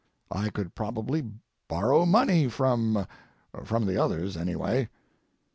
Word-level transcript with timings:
I 0.31 0.49
could 0.49 0.73
probably 0.73 1.23
borrow 1.67 2.07
money 2.07 2.47
from—from 2.47 3.85
the 3.85 4.01
others, 4.03 4.35
anyway. 4.35 4.89